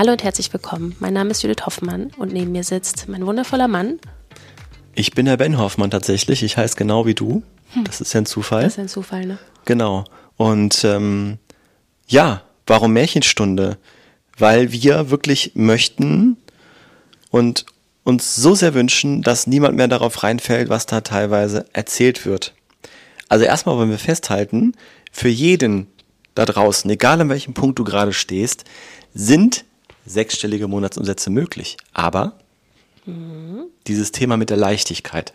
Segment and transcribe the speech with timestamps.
[0.00, 0.96] Hallo und herzlich willkommen.
[0.98, 4.00] Mein Name ist Judith Hoffmann und neben mir sitzt mein wundervoller Mann.
[4.94, 6.42] Ich bin der Ben Hoffmann tatsächlich.
[6.42, 7.42] Ich heiße genau wie du.
[7.74, 7.84] Hm.
[7.84, 8.62] Das ist ja ein Zufall.
[8.62, 9.38] Das ist ein Zufall, ne?
[9.66, 10.04] Genau.
[10.38, 11.36] Und ähm,
[12.06, 13.76] ja, warum Märchenstunde?
[14.38, 16.38] Weil wir wirklich möchten
[17.30, 17.66] und
[18.02, 22.54] uns so sehr wünschen, dass niemand mehr darauf reinfällt, was da teilweise erzählt wird.
[23.28, 24.72] Also erstmal wollen wir festhalten,
[25.12, 25.88] für jeden
[26.34, 28.64] da draußen, egal an welchem Punkt du gerade stehst,
[29.12, 29.66] sind
[30.06, 31.76] sechsstellige Monatsumsätze möglich.
[31.92, 32.38] Aber
[33.06, 33.64] mhm.
[33.86, 35.32] dieses Thema mit der Leichtigkeit.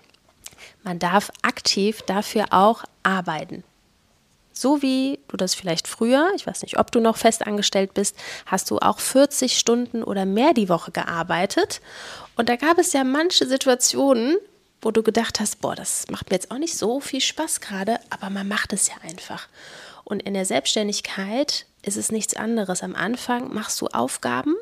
[0.84, 3.64] Man darf aktiv dafür auch arbeiten.
[4.58, 8.16] So wie du das vielleicht früher, ich weiß nicht, ob du noch fest angestellt bist,
[8.46, 11.82] hast du auch 40 Stunden oder mehr die Woche gearbeitet.
[12.38, 14.38] Und da gab es ja manche Situationen,
[14.82, 18.00] wo du gedacht hast, boah, das macht mir jetzt auch nicht so viel Spaß gerade,
[18.10, 19.50] aber man macht es ja einfach.
[20.06, 22.84] Und in der Selbstständigkeit ist es nichts anderes.
[22.84, 24.56] Am Anfang machst du Aufgaben,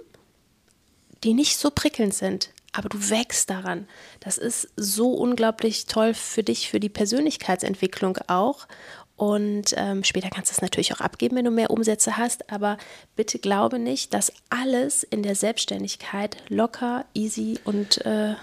[1.24, 3.88] die nicht so prickelnd sind, aber du wächst daran.
[4.20, 8.68] Das ist so unglaublich toll für dich, für die Persönlichkeitsentwicklung auch.
[9.16, 12.52] Und ähm, später kannst du es natürlich auch abgeben, wenn du mehr Umsätze hast.
[12.52, 12.78] Aber
[13.16, 18.36] bitte glaube nicht, dass alles in der Selbstständigkeit locker, easy und äh,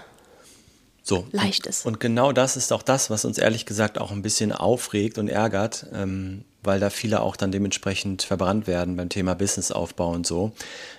[1.03, 1.85] so, leicht ist.
[1.85, 5.27] Und genau das ist auch das, was uns ehrlich gesagt auch ein bisschen aufregt und
[5.27, 5.87] ärgert.
[5.93, 10.51] Ähm, weil da viele auch dann dementsprechend verbrannt werden beim Thema Businessaufbau und so.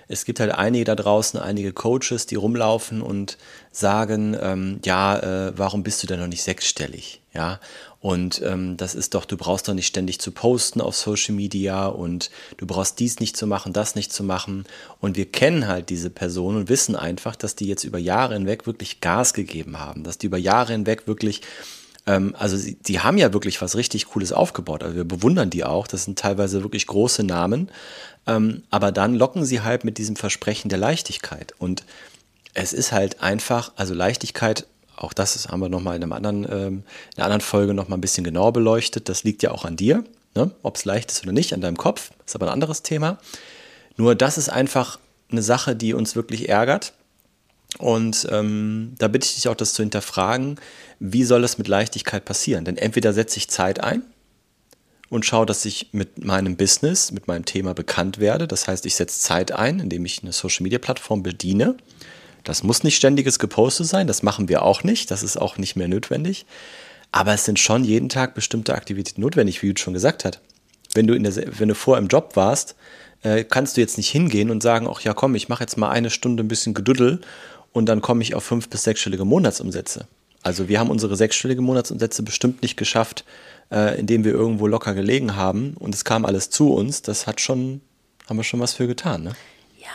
[0.07, 3.37] Es gibt halt einige da draußen, einige Coaches, die rumlaufen und
[3.71, 7.21] sagen, ähm, ja, äh, warum bist du denn noch nicht sechsstellig?
[7.33, 7.59] Ja,
[8.03, 11.87] und ähm, das ist doch, du brauchst doch nicht ständig zu posten auf Social Media
[11.87, 14.65] und du brauchst dies nicht zu machen, das nicht zu machen.
[14.99, 18.67] Und wir kennen halt diese Personen und wissen einfach, dass die jetzt über Jahre hinweg
[18.67, 21.41] wirklich Gas gegeben haben, dass die über Jahre hinweg wirklich
[22.05, 24.83] ähm, also sie, die haben ja wirklich was richtig Cooles aufgebaut.
[24.83, 25.87] Also wir bewundern die auch.
[25.87, 27.69] Das sind teilweise wirklich große Namen.
[28.27, 31.53] Ähm, aber dann locken sie halt mit diesem Versprechen der Leichtigkeit.
[31.59, 31.83] Und
[32.53, 36.83] es ist halt einfach, also Leichtigkeit, auch das haben wir nochmal in, ähm, in
[37.17, 39.09] einer anderen Folge nochmal ein bisschen genauer beleuchtet.
[39.09, 40.03] Das liegt ja auch an dir,
[40.35, 40.51] ne?
[40.61, 42.11] ob es leicht ist oder nicht, an deinem Kopf.
[42.25, 43.17] Ist aber ein anderes Thema.
[43.97, 44.99] Nur das ist einfach
[45.31, 46.93] eine Sache, die uns wirklich ärgert
[47.79, 50.59] und ähm, da bitte ich dich auch, das zu hinterfragen,
[50.99, 52.65] wie soll das mit Leichtigkeit passieren?
[52.65, 54.03] Denn entweder setze ich Zeit ein
[55.09, 58.47] und schaue, dass ich mit meinem Business, mit meinem Thema bekannt werde.
[58.47, 61.75] Das heißt, ich setze Zeit ein, indem ich eine Social-Media-Plattform bediene.
[62.43, 65.75] Das muss nicht ständiges Gepostet sein, das machen wir auch nicht, das ist auch nicht
[65.75, 66.45] mehr notwendig.
[67.11, 70.41] Aber es sind schon jeden Tag bestimmte Aktivitäten notwendig, wie Jude schon gesagt hat.
[70.93, 72.75] Wenn du, in der, wenn du vorher im Job warst,
[73.21, 75.89] äh, kannst du jetzt nicht hingehen und sagen, ach ja komm, ich mache jetzt mal
[75.89, 77.21] eine Stunde ein bisschen Geduddel
[77.73, 80.07] und dann komme ich auf fünf- bis sechsstellige Monatsumsätze.
[80.41, 83.25] Also wir haben unsere sechsstellige Monatsumsätze bestimmt nicht geschafft,
[83.71, 87.01] äh, indem wir irgendwo locker gelegen haben und es kam alles zu uns.
[87.01, 87.81] Das hat schon,
[88.29, 89.23] haben wir schon was für getan.
[89.23, 89.35] Ne?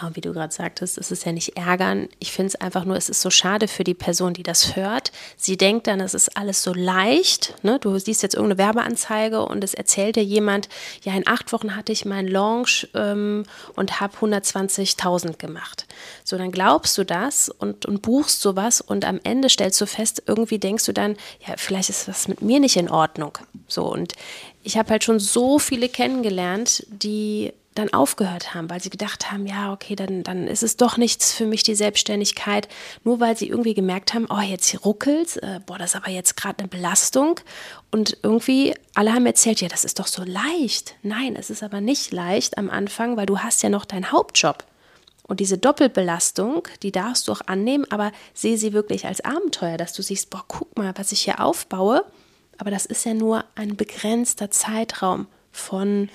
[0.00, 2.08] Ja, wie du gerade sagtest, es ist ja nicht ärgern.
[2.18, 5.10] Ich finde es einfach nur, es ist so schade für die Person, die das hört.
[5.36, 7.54] Sie denkt dann, es ist alles so leicht.
[7.62, 7.78] Ne?
[7.80, 10.68] Du siehst jetzt irgendeine Werbeanzeige und es erzählt dir jemand,
[11.02, 13.44] ja, in acht Wochen hatte ich meinen Launch ähm,
[13.74, 15.86] und habe 120.000 gemacht.
[16.22, 20.22] So, dann glaubst du das und, und buchst sowas und am Ende stellst du fest,
[20.26, 21.16] irgendwie denkst du dann,
[21.46, 23.38] ja, vielleicht ist das mit mir nicht in Ordnung.
[23.66, 24.12] So, und
[24.62, 29.46] ich habe halt schon so viele kennengelernt, die dann aufgehört haben, weil sie gedacht haben,
[29.46, 32.68] ja, okay, dann, dann ist es doch nichts für mich, die Selbstständigkeit,
[33.04, 36.36] nur weil sie irgendwie gemerkt haben, oh, jetzt ruckelt, äh, boah, das ist aber jetzt
[36.36, 37.40] gerade eine Belastung.
[37.90, 40.96] Und irgendwie, alle haben erzählt, ja, das ist doch so leicht.
[41.02, 44.64] Nein, es ist aber nicht leicht am Anfang, weil du hast ja noch deinen Hauptjob.
[45.22, 49.92] Und diese Doppelbelastung, die darfst du auch annehmen, aber sehe sie wirklich als Abenteuer, dass
[49.92, 52.04] du siehst, boah, guck mal, was ich hier aufbaue.
[52.56, 56.08] Aber das ist ja nur ein begrenzter Zeitraum von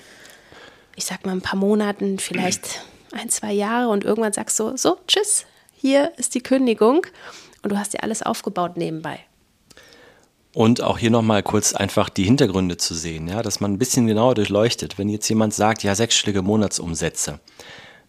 [0.96, 2.82] ich sag mal, ein paar Monaten, vielleicht
[3.12, 7.06] ein, zwei Jahre und irgendwann sagst du, so, tschüss, hier ist die Kündigung
[7.62, 9.20] und du hast dir alles aufgebaut nebenbei.
[10.52, 14.06] Und auch hier nochmal kurz einfach die Hintergründe zu sehen, ja, dass man ein bisschen
[14.06, 14.98] genauer durchleuchtet.
[14.98, 17.40] Wenn jetzt jemand sagt, ja, sechsstellige Monatsumsätze,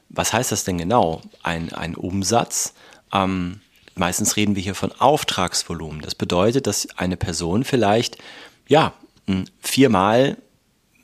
[0.10, 1.22] was heißt das denn genau?
[1.42, 2.76] Ein, ein Umsatz,
[3.12, 3.62] ähm,
[3.96, 6.02] meistens reden wir hier von Auftragsvolumen.
[6.02, 8.20] Das bedeutet, dass eine Person vielleicht,
[8.68, 8.94] ja,
[9.60, 10.38] viermal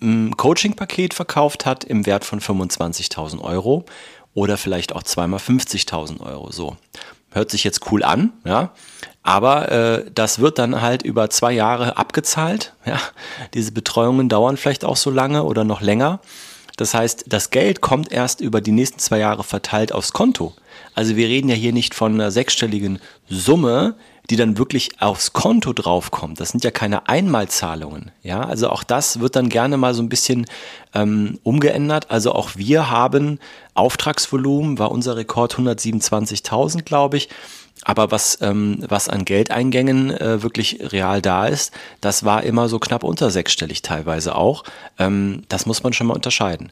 [0.02, 3.86] ein Coaching-Paket verkauft hat im Wert von 25.000 Euro
[4.34, 6.52] oder vielleicht auch zweimal 50.000 Euro.
[6.52, 6.78] So.
[7.34, 8.72] Hört sich jetzt cool an, ja.
[9.24, 12.74] Aber äh, das wird dann halt über zwei Jahre abgezahlt.
[12.86, 13.00] Ja.
[13.54, 16.20] Diese Betreuungen dauern vielleicht auch so lange oder noch länger.
[16.78, 20.56] Das heißt, das Geld kommt erst über die nächsten zwei Jahre verteilt aufs Konto.
[20.96, 23.00] Also wir reden ja hier nicht von einer sechsstelligen
[23.30, 23.96] Summe,
[24.32, 26.40] die dann wirklich aufs Konto draufkommt.
[26.40, 28.12] Das sind ja keine Einmalzahlungen.
[28.24, 30.46] Ja, also auch das wird dann gerne mal so ein bisschen
[30.94, 32.10] ähm, umgeändert.
[32.10, 33.40] Also auch wir haben
[33.74, 37.28] Auftragsvolumen, war unser Rekord 127.000, glaube ich.
[37.84, 42.80] Aber was, ähm, was an Geldeingängen äh, wirklich real da ist, das war immer so
[42.80, 44.64] knapp unter sechsstellig teilweise auch.
[44.98, 46.72] Ähm, das muss man schon mal unterscheiden.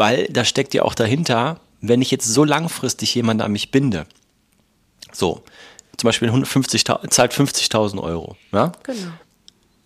[0.00, 4.06] weil da steckt ja auch dahinter, wenn ich jetzt so langfristig jemanden an mich binde,
[5.12, 5.42] so,
[5.98, 8.72] zum Beispiel 150, zahlt 50.000 Euro, ja?
[8.82, 9.12] Genau.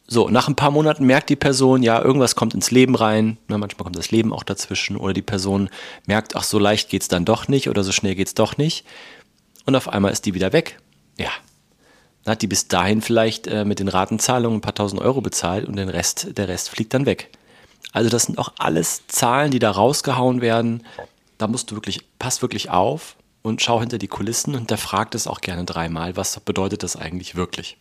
[0.06, 3.58] So, nach ein paar Monaten merkt die Person, ja, irgendwas kommt ins Leben rein, ne,
[3.58, 5.68] manchmal kommt das Leben auch dazwischen, oder die Person
[6.06, 8.86] merkt, ach, so leicht geht's dann doch nicht, oder so schnell geht's doch nicht,
[9.66, 10.78] und auf einmal ist die wieder weg.
[11.18, 11.30] Ja.
[12.22, 15.66] Dann hat die bis dahin vielleicht äh, mit den Ratenzahlungen ein paar tausend Euro bezahlt
[15.66, 17.36] und den Rest, der Rest fliegt dann weg.
[17.92, 20.84] Also das sind auch alles Zahlen, die da rausgehauen werden.
[21.38, 25.14] Da musst du wirklich, pass wirklich auf und schau hinter die Kulissen und da fragt
[25.14, 27.76] es auch gerne dreimal, was bedeutet das eigentlich wirklich?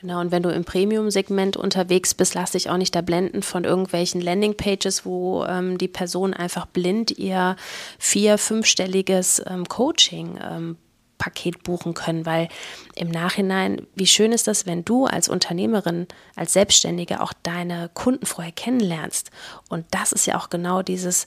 [0.00, 3.64] Genau, und wenn du im Premium-Segment unterwegs bist, lass dich auch nicht da blenden von
[3.64, 7.56] irgendwelchen Landingpages, wo ähm, die Person einfach blind ihr
[7.98, 10.76] vier-, fünfstelliges ähm, Coaching ähm,
[11.18, 12.48] Paket buchen können, weil
[12.94, 16.06] im Nachhinein, wie schön ist das, wenn du als Unternehmerin,
[16.36, 19.30] als Selbstständige auch deine Kunden vorher kennenlernst.
[19.68, 21.26] Und das ist ja auch genau dieses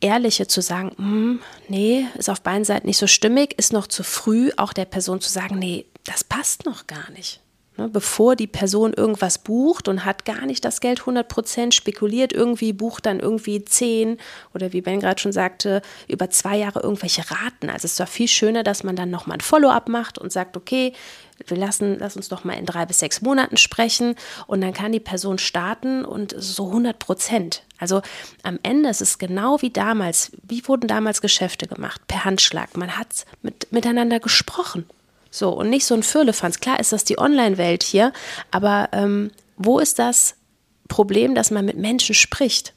[0.00, 4.04] Ehrliche zu sagen, hm, nee, ist auf beiden Seiten nicht so stimmig, ist noch zu
[4.04, 7.40] früh, auch der Person zu sagen, nee, das passt noch gar nicht.
[7.78, 12.72] Ne, bevor die Person irgendwas bucht und hat gar nicht das Geld 100% spekuliert irgendwie,
[12.72, 14.18] bucht dann irgendwie 10
[14.52, 17.70] oder wie Ben gerade schon sagte, über zwei Jahre irgendwelche Raten.
[17.70, 20.92] Also es doch viel schöner, dass man dann nochmal ein Follow-up macht und sagt, okay,
[21.46, 24.16] wir lassen, lass uns doch mal in drei bis sechs Monaten sprechen
[24.48, 27.62] und dann kann die Person starten und so 100 Prozent.
[27.78, 28.02] Also
[28.42, 30.32] am Ende ist es genau wie damals.
[30.42, 32.00] Wie wurden damals Geschäfte gemacht?
[32.08, 32.76] Per Handschlag.
[32.76, 34.84] Man hat mit, miteinander gesprochen.
[35.30, 36.60] So, und nicht so ein Firlefanz.
[36.60, 38.12] Klar ist das die Online-Welt hier,
[38.50, 40.36] aber ähm, wo ist das
[40.88, 42.72] Problem, dass man mit Menschen spricht?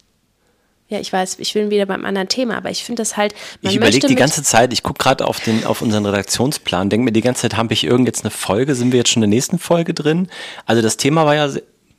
[0.90, 3.34] Ja, ich weiß, ich bin wieder beim anderen Thema, aber ich finde das halt.
[3.62, 7.22] ich überlege die ganze Zeit, ich gucke gerade auf, auf unseren Redaktionsplan, denke mir die
[7.22, 9.58] ganze Zeit, habe ich irgend jetzt eine Folge, sind wir jetzt schon in der nächsten
[9.58, 10.28] Folge drin?
[10.66, 11.50] Also das Thema war ja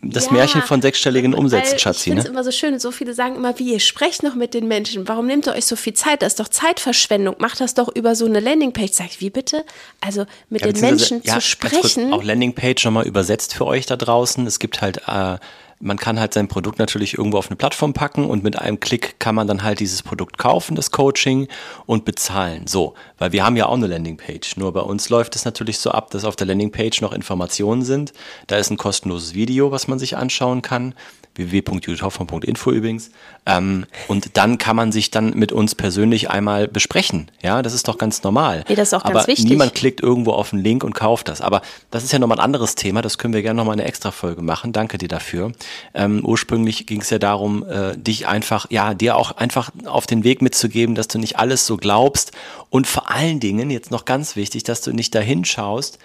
[0.02, 1.98] das ja, Märchen von sechsstelligen Umsätzen, Schatzi.
[1.98, 2.30] Ich finde es ne?
[2.32, 2.78] immer so schön.
[2.80, 5.06] So viele sagen immer, wie ihr sprecht noch mit den Menschen.
[5.06, 6.22] Warum nehmt ihr euch so viel Zeit?
[6.22, 7.36] Das ist doch Zeitverschwendung.
[7.38, 8.92] Macht das doch über so eine Landingpage.
[8.92, 9.64] Sag ich, wie bitte?
[10.00, 12.10] Also mit ja, den Menschen ja, zu sprechen.
[12.10, 14.44] Kurz, auch Landingpage nochmal übersetzt für euch da draußen.
[14.46, 15.38] Es gibt halt äh,
[15.82, 19.18] man kann halt sein Produkt natürlich irgendwo auf eine Plattform packen und mit einem Klick
[19.18, 21.48] kann man dann halt dieses Produkt kaufen, das Coaching
[21.86, 22.66] und bezahlen.
[22.68, 24.56] So, weil wir haben ja auch eine Landingpage.
[24.56, 28.12] Nur bei uns läuft es natürlich so ab, dass auf der Landingpage noch Informationen sind.
[28.46, 30.94] Da ist ein kostenloses Video, was man sich anschauen kann
[31.34, 33.10] www.judithhoffmann.info übrigens.
[33.46, 37.30] Ähm, und dann kann man sich dann mit uns persönlich einmal besprechen.
[37.42, 38.64] Ja, das ist doch ganz normal.
[38.68, 39.46] Nee, das ist auch Aber ganz wichtig.
[39.46, 41.40] niemand klickt irgendwo auf einen Link und kauft das.
[41.40, 43.02] Aber das ist ja nochmal ein anderes Thema.
[43.02, 44.72] Das können wir gerne nochmal eine extra Folge machen.
[44.72, 45.52] Danke dir dafür.
[45.94, 50.24] Ähm, ursprünglich ging es ja darum, äh, dich einfach, ja, dir auch einfach auf den
[50.24, 52.32] Weg mitzugeben, dass du nicht alles so glaubst.
[52.68, 55.98] Und vor allen Dingen, jetzt noch ganz wichtig, dass du nicht dahin schaust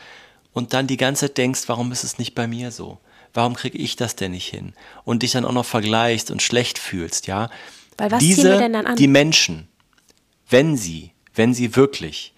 [0.54, 2.98] und dann die ganze Zeit denkst, warum ist es nicht bei mir so?
[3.34, 4.74] Warum kriege ich das denn nicht hin?
[5.04, 7.50] Und dich dann auch noch vergleichst und schlecht fühlst, ja?
[7.98, 8.96] Weil was Diese, ziehen wir denn dann an?
[8.96, 9.68] Die Menschen,
[10.50, 12.34] wenn sie, wenn sie wirklich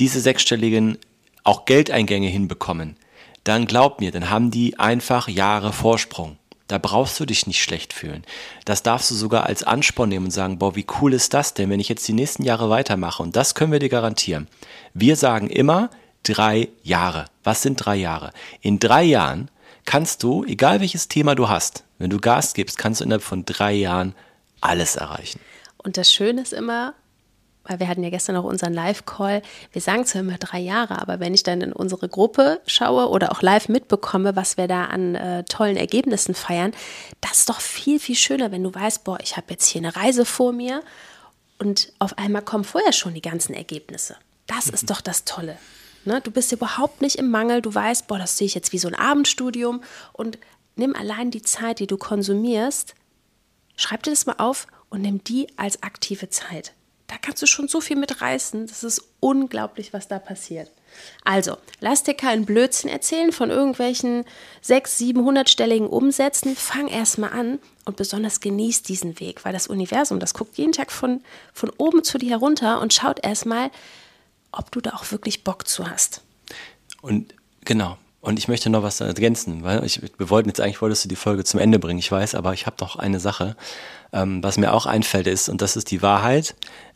[0.00, 0.98] diese sechsstelligen
[1.44, 2.96] auch Geldeingänge hinbekommen,
[3.44, 6.38] dann glaub mir, dann haben die einfach Jahre Vorsprung.
[6.68, 8.24] Da brauchst du dich nicht schlecht fühlen.
[8.64, 11.68] Das darfst du sogar als Ansporn nehmen und sagen, boah, wie cool ist das denn,
[11.68, 13.22] wenn ich jetzt die nächsten Jahre weitermache?
[13.22, 14.48] Und das können wir dir garantieren.
[14.94, 15.90] Wir sagen immer
[16.22, 17.26] drei Jahre.
[17.44, 18.32] Was sind drei Jahre?
[18.60, 19.50] In drei Jahren
[19.84, 23.44] kannst du, egal welches Thema du hast, wenn du Gas gibst, kannst du innerhalb von
[23.44, 24.14] drei Jahren
[24.60, 25.40] alles erreichen.
[25.78, 26.94] Und das Schöne ist immer,
[27.64, 29.42] weil wir hatten ja gestern auch unseren Live-Call.
[29.72, 33.32] Wir sagen zwar immer drei Jahre, aber wenn ich dann in unsere Gruppe schaue oder
[33.32, 36.72] auch live mitbekomme, was wir da an äh, tollen Ergebnissen feiern,
[37.20, 39.94] das ist doch viel, viel schöner, wenn du weißt, boah, ich habe jetzt hier eine
[39.94, 40.82] Reise vor mir
[41.58, 44.16] und auf einmal kommen vorher schon die ganzen Ergebnisse.
[44.46, 45.56] Das ist doch das Tolle.
[46.04, 46.20] Ne?
[46.20, 48.88] Du bist überhaupt nicht im Mangel, du weißt, boah, das sehe ich jetzt wie so
[48.88, 49.82] ein Abendstudium
[50.12, 50.38] und
[50.76, 52.94] nimm allein die Zeit, die du konsumierst,
[53.76, 56.74] schreib dir das mal auf und nimm die als aktive Zeit
[57.12, 58.66] da kannst du schon so viel mitreißen.
[58.66, 60.70] Das ist unglaublich, was da passiert.
[61.24, 64.24] Also, lass dir keinen Blödsinn erzählen von irgendwelchen
[64.62, 66.56] 600, 700-stelligen Umsätzen.
[66.56, 70.90] Fang erstmal an und besonders genieß diesen Weg, weil das Universum, das guckt jeden Tag
[70.90, 73.70] von, von oben zu dir herunter und schaut erstmal,
[74.52, 76.22] ob du da auch wirklich Bock zu hast.
[77.00, 77.98] Und genau.
[78.20, 81.16] Und ich möchte noch was ergänzen, weil ich, wir wollten jetzt eigentlich, wolltest du die
[81.16, 83.56] Folge zum Ende bringen, ich weiß, aber ich habe noch eine Sache,
[84.12, 86.54] ähm, was mir auch einfällt ist, und das ist die Wahrheit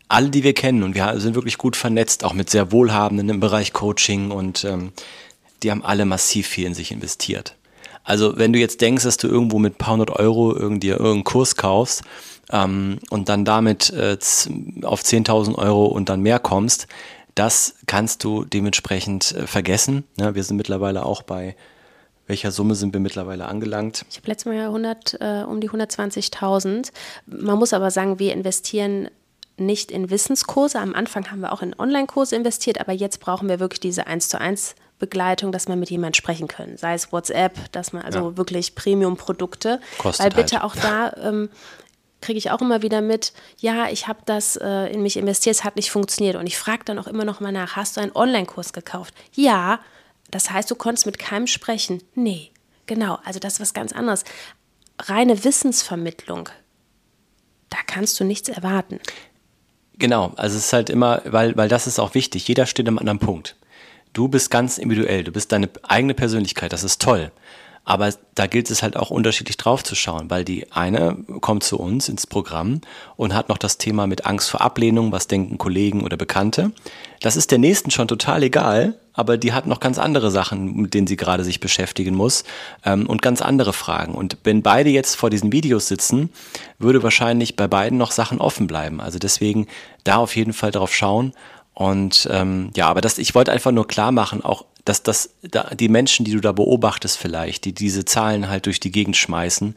[0.09, 3.41] alle, die wir kennen, und wir sind wirklich gut vernetzt, auch mit sehr Wohlhabenden im
[3.41, 4.93] Bereich Coaching und ähm,
[5.63, 7.57] die haben alle massiv viel in sich investiert.
[8.05, 11.25] Also wenn du jetzt denkst, dass du irgendwo mit ein paar hundert Euro irgendwie irgendeinen
[11.25, 12.03] Kurs kaufst
[12.53, 14.17] ähm, und dann damit äh,
[14.83, 16.87] auf 10.000 Euro und dann mehr kommst,
[17.37, 20.03] das kannst du dementsprechend äh, vergessen.
[20.19, 21.55] Ja, wir sind mittlerweile auch bei
[22.27, 24.05] welcher Summe sind wir mittlerweile angelangt?
[24.11, 26.91] Ich habe letztes Mal ja 100, äh, um die 120.000.
[27.27, 29.09] Man muss aber sagen, wir investieren
[29.57, 30.81] nicht in Wissenskurse.
[30.81, 34.29] Am Anfang haben wir auch in Online-Kurse investiert, aber jetzt brauchen wir wirklich diese 1
[34.29, 36.77] zu 1 Begleitung, dass wir mit jemandem sprechen können.
[36.79, 38.37] Sei es WhatsApp, dass man also ja.
[38.37, 39.81] wirklich Premium-Produkte.
[40.03, 40.65] Weil bitte halt.
[40.65, 41.49] auch da ähm,
[42.21, 45.65] kriege ich auch immer wieder mit, ja, ich habe das äh, in mich investiert, es
[45.65, 46.37] hat nicht funktioniert.
[46.37, 49.15] Und ich frage dann auch immer noch mal nach, hast du einen Online-Kurs gekauft?
[49.35, 49.81] Ja,
[50.31, 52.03] das heißt, du konntest mit keinem sprechen.
[52.15, 52.51] Nee,
[52.87, 54.25] genau, also das ist was ganz anderes.
[55.01, 56.49] Reine Wissensvermittlung,
[57.71, 58.99] da kannst du nichts erwarten.
[59.99, 62.49] Genau, also es ist halt immer, weil, weil das ist auch wichtig.
[62.49, 63.57] Jeder steht am anderen Punkt.
[64.13, 67.31] Du bist ganz individuell, du bist deine eigene Persönlichkeit, das ist toll.
[67.89, 71.79] Aber da gilt es halt auch unterschiedlich drauf zu schauen, weil die eine kommt zu
[71.79, 72.81] uns ins Programm
[73.15, 76.73] und hat noch das Thema mit Angst vor Ablehnung, was denken Kollegen oder Bekannte.
[77.21, 80.95] Das ist der nächsten schon total egal, aber die hat noch ganz andere Sachen, mit
[80.95, 82.43] denen sie gerade sich beschäftigen muss
[82.85, 84.17] ähm, und ganz andere Fragen.
[84.17, 86.31] Und wenn beide jetzt vor diesen Videos sitzen,
[86.81, 89.01] würde wahrscheinlich bei beiden noch Sachen offen bleiben.
[89.01, 89.69] Also deswegen
[90.03, 91.35] da auf jeden Fall drauf schauen.
[91.73, 95.75] Und ähm, ja, aber das, ich wollte einfach nur klar machen, auch dass das da,
[95.75, 99.75] die Menschen, die du da beobachtest vielleicht, die diese Zahlen halt durch die Gegend schmeißen,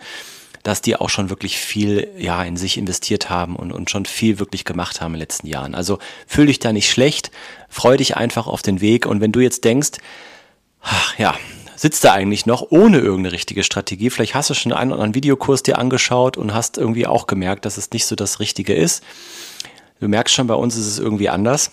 [0.63, 4.39] dass die auch schon wirklich viel ja in sich investiert haben und, und schon viel
[4.39, 5.73] wirklich gemacht haben in den letzten Jahren.
[5.73, 7.31] Also fühl dich da nicht schlecht,
[7.69, 9.97] freu dich einfach auf den Weg und wenn du jetzt denkst,
[10.81, 11.35] ach, ja,
[11.75, 14.09] sitzt da eigentlich noch ohne irgendeine richtige Strategie.
[14.09, 17.65] Vielleicht hast du schon einen oder anderen Videokurs dir angeschaut und hast irgendwie auch gemerkt,
[17.65, 19.01] dass es nicht so das Richtige ist.
[20.01, 21.71] Du merkst schon, bei uns ist es irgendwie anders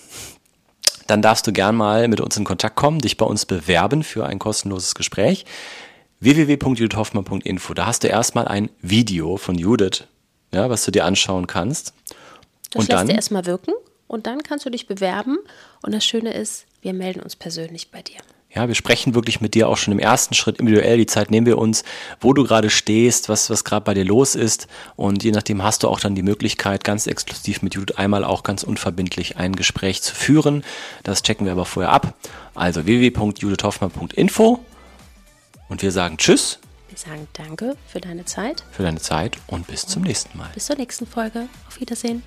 [1.06, 4.26] dann darfst du gern mal mit uns in Kontakt kommen, dich bei uns bewerben für
[4.26, 5.44] ein kostenloses Gespräch.
[6.20, 7.74] www.judithhoffmann.info.
[7.74, 10.04] Da hast du erstmal ein Video von Judith,
[10.52, 11.94] ja, was du dir anschauen kannst.
[12.70, 13.72] Das und lässt dann, dir erstmal wirken
[14.06, 15.38] und dann kannst du dich bewerben.
[15.82, 18.18] Und das Schöne ist, wir melden uns persönlich bei dir.
[18.56, 20.96] Ja, wir sprechen wirklich mit dir auch schon im ersten Schritt individuell.
[20.96, 21.84] Die Zeit nehmen wir uns,
[22.22, 24.66] wo du gerade stehst, was, was gerade bei dir los ist.
[24.96, 28.44] Und je nachdem hast du auch dann die Möglichkeit, ganz exklusiv mit Judith einmal auch
[28.44, 30.64] ganz unverbindlich ein Gespräch zu führen.
[31.02, 32.14] Das checken wir aber vorher ab.
[32.54, 34.64] Also www.judithhoffmann.info.
[35.68, 36.58] Und wir sagen Tschüss.
[36.88, 38.64] Wir sagen Danke für deine Zeit.
[38.70, 40.48] Für deine Zeit und bis zum nächsten Mal.
[40.54, 41.46] Bis zur nächsten Folge.
[41.68, 42.22] Auf Wiedersehen.